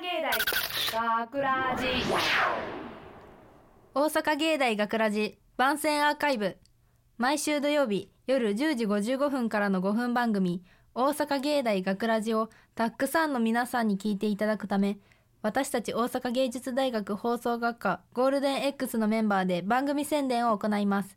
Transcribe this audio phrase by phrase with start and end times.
[0.00, 1.86] 芸大学ラジ。
[3.94, 6.58] 大阪芸大学ラジ番宣アーカイブ。
[7.16, 10.62] 毎週土曜日夜10時55分からの5分番組
[10.94, 14.98] 大阪芸大学ラジをたくさんの皆さんに聞いていただくため
[15.40, 21.16] 私たち大阪芸術大学放送学科ゴールデン X のメンバーで番組宣伝を行います。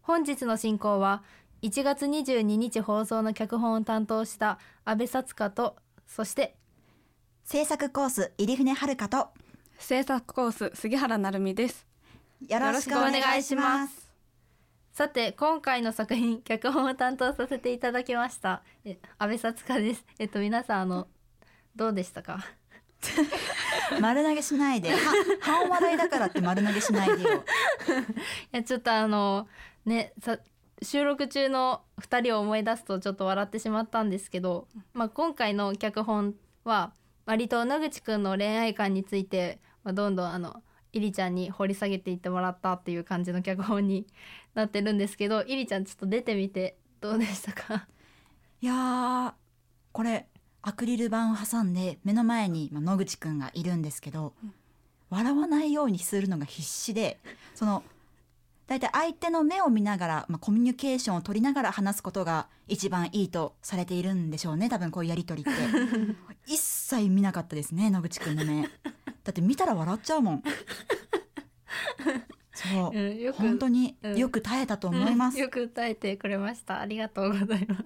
[0.00, 1.22] 本日の進行は
[1.60, 6.56] 1月22日放送の脚本を担当した安倍さつかとそして
[7.44, 9.28] 制作コース入船遥と
[9.78, 11.86] 制作コース杉原成美です。
[12.48, 14.10] よろしくお願いします。
[14.92, 18.62] さて今回の作品脚本を担当させていただきました。
[18.84, 20.04] え安倍さつかです。
[20.18, 21.06] えっと皆さんあの
[21.76, 22.38] どうでしたか？
[24.00, 24.90] 丸投げしないで。
[24.90, 24.96] は
[25.40, 27.44] 半笑いだからって丸投げしないでよ。
[28.54, 29.48] いやちょっとあの
[29.84, 30.38] ねさ
[30.80, 36.92] 収録中の2人を思い出すとちょっと笑ってしまったんですけど、まあ、今回の脚本は
[37.26, 44.06] 割と野口くんの恋愛観について、まあ、どんどんあのイリちゃんに掘り下げていってもらったっていう感じの脚本に
[44.54, 47.86] なってるんですけどイリちゃんちょっと出てみてどうでしたか？
[48.60, 49.32] いやー
[49.92, 50.26] これ
[50.62, 54.32] アクリル板を挟んで目の前にまあ野口くんがいるんですけど、
[55.10, 57.18] 笑わないようにするのが必死で
[57.54, 57.82] その
[58.66, 65.60] 大体相手の目を見ながら、まあ、コミュニケーションを取りながら話すことが一番いいとされているんでしょうね多分こういうやり取りって。
[66.46, 68.62] 一切見なかったですね野口くんの目。
[68.62, 68.68] だ
[69.30, 70.42] って見たら笑っちゃうもん。
[72.54, 74.16] そう、うん本当にうん。
[74.16, 76.80] よく耐えたと思います、よく歌えてくれました。
[76.80, 77.84] ありがとうございます。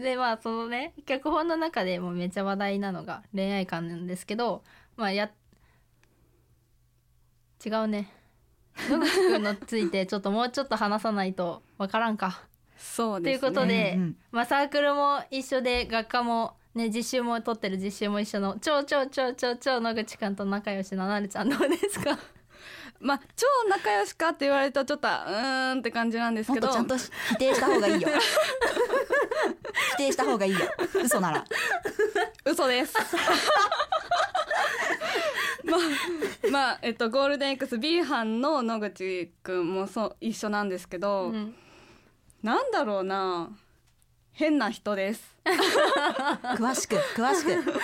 [0.00, 4.62] でまあそのね脚本の中でもめっちゃ話題なのが恋愛観なんですけど
[4.96, 5.30] まあや
[7.64, 8.21] 違うね
[8.90, 12.30] 野口くんのついてちょっともうちょっと話さないとわからんか。
[12.30, 12.38] という
[12.78, 13.48] そうですね。
[13.48, 14.16] ことで、うんうん。
[14.32, 22.18] まあ、サークルも一緒で学科もね実習も取ってる実習も一緒の超超超超超野口くんと仲良しのなるちゃんどうですか
[23.00, 28.08] まあ超仲良しかって言われるとちょっとうーんって感じなんですけどもっとちゃんとし否定した方がいいよ
[29.92, 30.60] 否定した方がいいよ
[31.04, 31.44] 嘘なら
[32.44, 32.94] 嘘です
[35.64, 35.80] まあ
[36.50, 41.54] まあえっとゴールデン X B 班の野口くんもそう一緒なんですけど、うん
[42.42, 43.50] なんだろうな。
[44.32, 45.36] 変な人です。
[45.44, 47.82] 詳しく詳しく。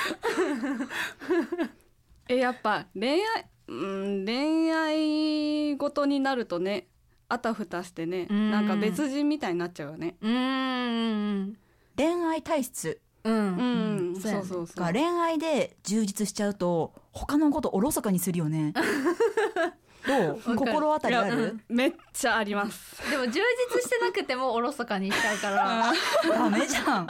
[2.28, 3.20] えやっぱ恋愛
[3.68, 6.88] うん恋愛ごとになるとね
[7.28, 8.50] あたふたしてねうん。
[8.50, 10.16] なんか別人みたいになっちゃうよね。
[10.20, 11.56] うーん。
[11.96, 14.44] 恋愛体質うん、うん、そうやね。
[14.44, 14.84] そうそうそう。
[14.84, 18.72] が恋愛で充実しちゃうと他のことおろそかにするよね。
[20.06, 20.56] どう？
[20.56, 23.10] 心当たりあいやるめっちゃあります。
[23.10, 25.92] でも充実してなくてもおろそかにしちゃうから。
[26.26, 27.06] ダメじゃん。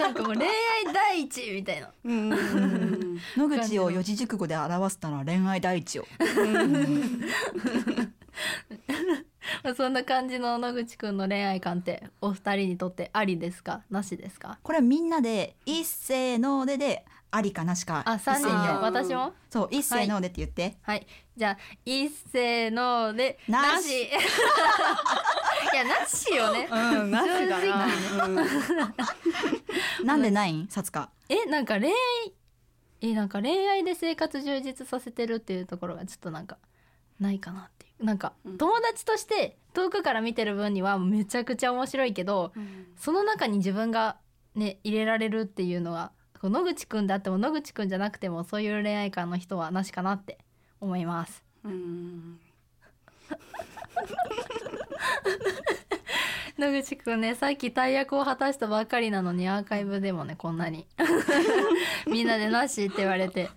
[0.00, 1.90] なんかもう恋愛第一みたいな。
[2.04, 2.28] うん。
[3.36, 6.06] 野口を四字熟語で表すなら恋愛第一よ。
[6.18, 6.26] ま
[6.60, 6.64] あ
[9.76, 13.82] そんな感じの野口くんの恋愛観ってお二人にとってありですか？
[13.90, 14.58] なしですか？
[14.62, 18.52] これはみんなで一斉のででありかなしかあ三人で？
[18.80, 19.32] 私も？
[19.50, 21.06] そう一斉のでって言って、はい。
[21.36, 24.08] じゃあ一斉のでなし。
[25.72, 26.68] いやなしよね。
[26.70, 27.86] うん、なしだな。
[30.04, 30.66] なんでないん？
[30.68, 31.94] さつかえなんか恋愛
[33.02, 36.58] えなんか恋愛で生活充実させてるっていうところがちょっとなんか
[37.20, 38.04] ないかなっていう。
[38.04, 38.58] なんかうん。
[38.58, 42.52] 友達として遠くから見てる分にはめちゃくちゃ面白いけど
[42.96, 44.16] その中に自分が
[44.54, 50.38] ね入れられるっていうのは野口くんであっても野口くんじゃなくてもそういう恋愛観の人はなしかなって
[50.80, 51.44] 思います。
[51.64, 52.40] うん
[56.60, 60.86] 野口くんねさっき大役を果たしたばっかりなのにアーカイブでもねこんなに。
[62.06, 63.50] みんなでなしって言われて。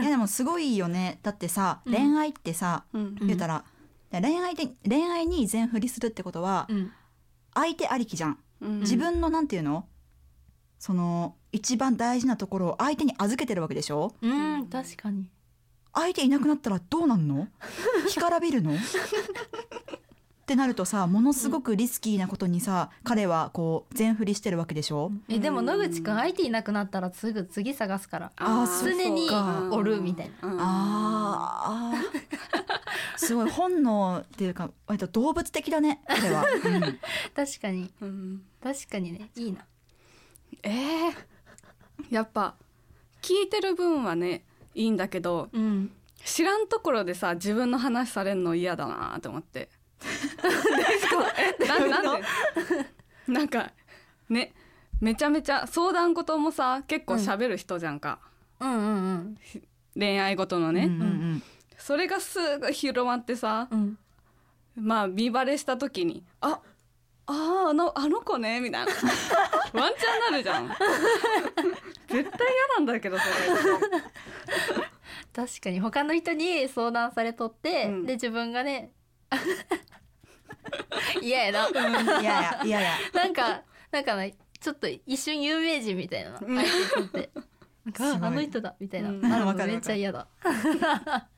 [0.00, 1.18] いやでもすごいよね。
[1.22, 1.94] だってさ、うん。
[1.94, 3.14] 恋愛ってさうん。
[3.22, 3.64] 言ったら、
[4.12, 6.92] 恋愛で恋愛に全振りするってことはうん。
[7.54, 8.38] 相手ありきじゃん。
[8.60, 8.80] うん。
[8.80, 9.86] 自分のなんていうの？
[10.78, 14.14] その一番大事なところを相手に預けてるわけでしょ？
[14.20, 15.30] うん確かに。
[15.94, 17.48] 相手いなくなったらどうなんの？
[18.14, 18.72] 干からびるの？
[20.46, 25.10] ってなるとさものすごくリスキーなことにさ彼はこう全振りしてるわけでしょ？
[25.28, 28.32] えでも野口くん相手いなくなったらすぐ次探すから。
[28.36, 30.48] あ常にかおるみたいな。
[30.48, 30.58] うん。
[30.60, 36.98] あーすごい本能っていうか割と動物的だね彼は、う ん
[37.34, 37.90] 確かに。
[38.00, 38.42] うん。
[38.62, 39.28] 確かにね。
[39.34, 39.64] いいな。
[40.62, 41.12] えー
[42.10, 42.54] やっぱ
[43.20, 44.44] 聞いてる分はね
[44.76, 45.90] いいんだけどうん。
[46.24, 49.68] 知らんところでさ自分の話されるの嫌だなと思って
[51.66, 52.26] ななんで
[53.26, 53.72] なんか
[54.28, 54.52] ね
[55.00, 58.18] めちゃめちゃ相談事もさ結構喋る人じゃんか、
[58.60, 59.38] うんうん。
[59.94, 61.42] 恋愛ごとのね、うんうんうん。
[61.78, 63.98] それがすぐ広まってさうん。
[64.76, 66.60] まあ見バレした時にあ
[67.26, 68.92] あーあのあの子ねみたいな。
[69.74, 70.68] ワンチャンなるじゃん。
[70.68, 70.78] 絶
[72.08, 72.22] 対嫌
[72.76, 73.32] なんだけどそれ。
[75.34, 75.80] 確かに。
[75.80, 78.06] 他の人に相談されとって、うん。
[78.06, 78.92] で自分がね
[81.22, 82.64] 嫌やな、いやいやいや。
[82.64, 82.82] いや
[83.14, 86.38] なんかなんかなちょっと一瞬有名人みたいな あ
[88.20, 88.74] あの人だ。
[88.80, 89.20] みたいな、うん。
[89.20, 90.26] なるめっちゃ嫌だ。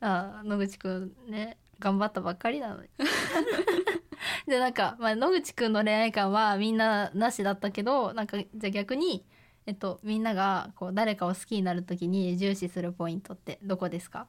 [0.00, 2.88] あー野口くんね頑張ったばっかりなのに。
[4.46, 9.24] でなんか、まあ、野口くんの恋愛観はみんななしだったけどなんかじゃあ逆に
[9.64, 14.26] えっと、みんながこう誰かを好きになるときに重視するポイントってどこですか？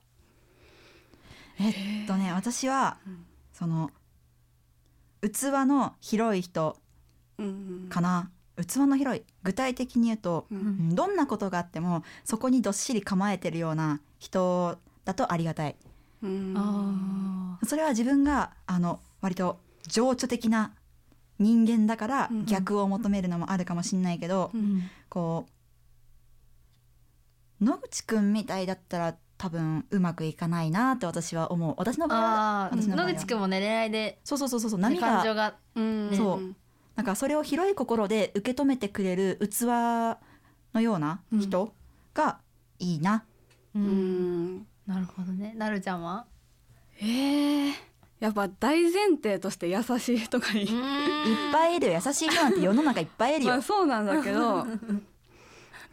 [1.59, 3.25] えっとね私はうん
[3.63, 3.91] その
[5.21, 6.75] 器の広い人
[7.39, 8.29] うんかな。
[8.57, 9.23] 器の広い。
[9.41, 10.61] 具体的に言うとううん。
[10.61, 15.77] うんどんなことがあってもそこにどっしり構えてるような人だとありがたい。
[16.21, 16.53] うん。
[16.57, 20.73] あそれは自分があの割と情緒的な
[21.39, 24.89] 人間だからうん逆を求めるのもあるかもしんないけど、ーうん。
[25.07, 25.45] こ
[27.61, 31.75] う野口くんみたいだったら多分うまくいかないなって私は思う。
[31.77, 33.11] 私の場合はあー私の場合は。
[33.11, 34.19] 野口くんもね恋愛で。
[34.23, 35.07] そうそうそうそうね波が。
[35.07, 35.55] 感情が。
[35.75, 36.11] うん。
[36.15, 36.55] そう。
[36.95, 39.61] なんかそれを広い心で受け止めてくれる器
[40.73, 41.73] のような人
[42.13, 42.39] が
[42.79, 43.25] いいな、
[43.75, 44.55] ううん。
[44.57, 45.53] んなるほどね。
[45.57, 46.25] なるちゃんは？
[47.01, 47.73] えー、
[48.19, 50.69] やっぱ大前提として優しい人がいい、いっ
[51.51, 51.93] ぱいいるよ。
[52.05, 54.65] 優しい人なんて世の中いっぱいいるよ、 まあそうなんだけど。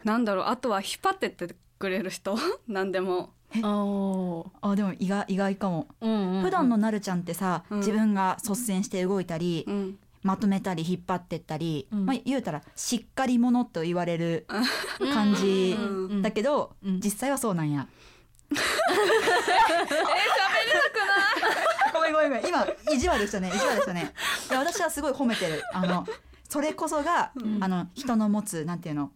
[0.03, 0.45] なんだろう。
[0.45, 2.37] あとは引っ張ってってくれる人
[2.69, 3.33] なんでも。
[3.53, 3.57] あ
[4.75, 6.41] でも意外意外かも、うんうんうん。
[6.43, 7.79] 普段のなるちゃんってさ、うん。
[7.79, 9.99] 自分が率先して動いたり、うん。
[10.23, 12.05] まとめたり引っ張ってったり、うん。
[12.05, 14.45] まあ、言うたらしっかり者と言われる
[15.13, 15.75] 感じ
[16.21, 16.99] だけど、うん。
[17.01, 17.87] 実際はそうなんや。
[18.51, 18.65] え喋れ
[20.73, 21.91] なくない？
[21.93, 22.45] ごめんごめんごめん。
[22.47, 23.49] 今意地悪でしたね。
[23.53, 24.13] 意地悪でしたね。
[24.49, 25.61] いや私はすごい褒めてる。
[25.73, 26.05] あの
[26.47, 27.63] それこそが、うん。
[27.63, 29.11] あの人の持つなんていうの？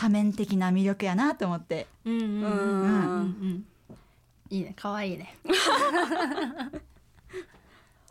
[0.00, 1.86] 多面的な魅力やなと思って。
[2.06, 3.66] うんうんうんうんうん。
[4.48, 4.72] いいね。
[4.74, 5.36] 可愛いね。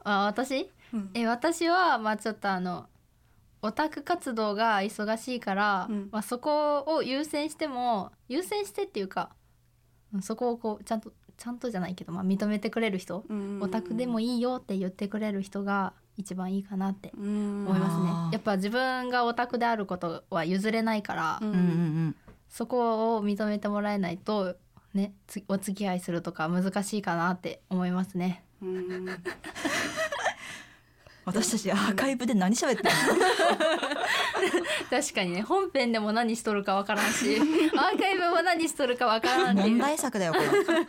[0.03, 0.69] あ私？
[0.94, 1.09] うん。
[1.15, 2.86] え私はまあちょっとあの
[3.63, 6.09] オタク活動が忙しいから、うん。
[6.12, 9.31] まあ、そこを優先しても優先してっていうか
[10.13, 17.66] うんそこをこうちゃんとちゃんとじゃないけど、まあ、認めてくれる人、うんオタクでもいいよって言ってくれる人が一番いいかなってうん。
[17.66, 18.10] 思いますね。
[18.33, 21.48] やっぱ自分がオタクであることは譲れないから、うん。
[21.48, 21.63] うんうんう
[22.10, 22.16] ん。
[22.50, 24.56] そこを認めてもらえないと
[24.94, 28.44] ねつお付き合いするとか難しいかなって思いますね。
[28.62, 29.07] うん。
[31.25, 32.92] 私たちアーカイブで何喋ってんの？
[34.89, 37.38] 確かにね本編でも何しとるかわからんし
[37.77, 40.45] アーカイブも何しとるかわからん問題作だよこれ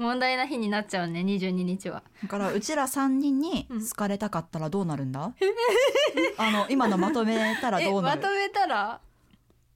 [0.00, 2.02] 問題な日になっちゃうね22日は。
[2.22, 5.34] だからうちら3人に好かれたかったらどうなるんだ、
[6.38, 8.22] あの今のまとめたらえどうなる？
[8.22, 9.00] まとめたら？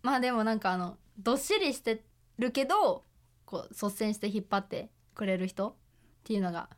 [0.02, 2.02] まあでもなんかあのどっしりして
[2.38, 3.04] るけど
[3.44, 5.74] こう率先して引っ張ってくれる人っ
[6.24, 6.70] ていうのが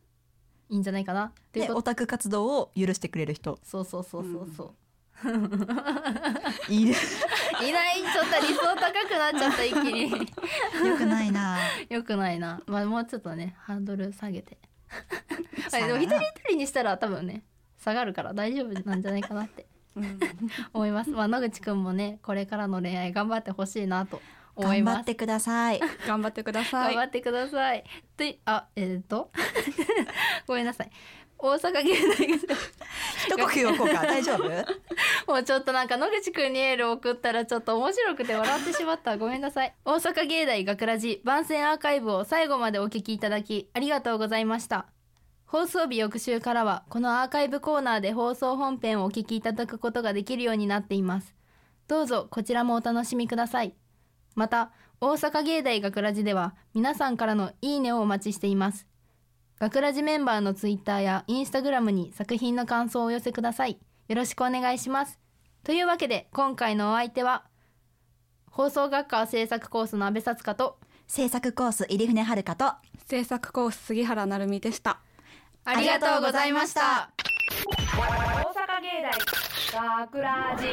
[0.68, 1.26] いいんじゃないかな。
[1.26, 1.74] っていうこと。
[1.74, 3.60] でオタク活動を許してくれる人。
[3.62, 4.74] そうそうそうそうそ
[6.68, 6.96] う、いいね
[7.64, 10.10] いないちょっと理想高くなっちゃった一気に。
[10.10, 11.58] よくないな。
[11.88, 12.60] よくないな。
[12.66, 14.58] まあもうちょっとねハードル下げて。
[15.70, 17.42] でも一人一人にしたら多分ね
[17.78, 19.66] 下がるから大丈夫なんじゃないかなって。
[19.94, 20.18] うん。
[20.72, 21.10] 思います。
[21.10, 24.20] まあ野口くんもねこれからの恋愛頑張ってほしいなと
[24.54, 24.94] 思います。
[24.94, 25.80] 頑張ってください。
[26.06, 26.94] 頑張ってください。
[26.94, 27.84] 頑張ってください。
[28.16, 29.30] で、あ、えっ、と？
[30.46, 30.90] ごめんなさい。
[31.38, 32.56] 大阪芸大学
[33.26, 34.48] 一呼吸置こうか大丈夫？
[35.32, 39.16] もうちょっとなんか野口くんにエールを送ったらちょっと面白くて笑ってしまった。
[39.18, 39.74] ごめんなさい。
[39.84, 44.86] 大阪芸大学ラジ番宣アーカイブを最後までお聞きいただきありがとうございました。
[45.44, 51.34] 放送日翌週からはこのアーカイブコーナーで放送本編をお聞きいただくことができるようになっています。
[51.86, 53.74] どうぞこちらもお楽しみください。
[54.34, 58.86] また、大阪芸大学ラジでは皆さんからのいいねをお待ちしています。
[59.58, 63.78] 学ラジメンバーのツイッターやインスタグラムに作品の感想をお寄せください。
[64.06, 65.18] よろしくお願いします。
[65.64, 67.44] というわけで今回のお相手は
[68.50, 72.72] 放送学科制作コースの阿部さつかと制作コース入船遥と
[73.06, 75.00] 制作コース杉原成美でした
[75.64, 77.10] ありがとうございました。
[77.16, 79.02] 大阪芸
[79.72, 80.66] 大学ラジ